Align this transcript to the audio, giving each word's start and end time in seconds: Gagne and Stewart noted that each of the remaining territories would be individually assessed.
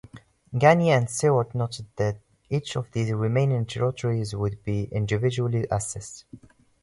Gagne 0.57 0.89
and 0.89 1.07
Stewart 1.07 1.53
noted 1.53 1.85
that 1.97 2.17
each 2.49 2.75
of 2.75 2.89
the 2.91 3.13
remaining 3.13 3.67
territories 3.67 4.33
would 4.35 4.63
be 4.63 4.85
individually 4.85 5.67
assessed. 5.69 6.25